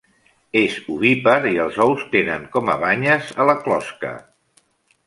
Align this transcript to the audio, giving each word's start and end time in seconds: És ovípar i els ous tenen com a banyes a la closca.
És 0.61 0.77
ovípar 0.93 1.35
i 1.49 1.53
els 1.65 1.77
ous 1.85 2.07
tenen 2.17 2.49
com 2.57 2.73
a 2.77 2.79
banyes 2.87 3.31
a 3.45 3.49
la 3.53 3.57
closca. 3.69 4.17